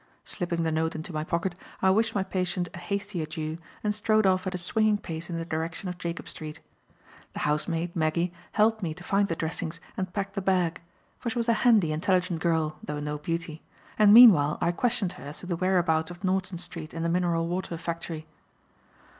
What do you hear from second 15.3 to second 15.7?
to the